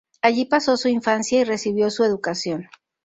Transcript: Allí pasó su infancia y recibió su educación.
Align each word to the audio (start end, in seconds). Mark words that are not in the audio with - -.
Allí 0.23 0.45
pasó 0.45 0.77
su 0.77 0.87
infancia 0.87 1.41
y 1.41 1.43
recibió 1.43 1.91
su 1.91 2.03
educación. 2.03 2.67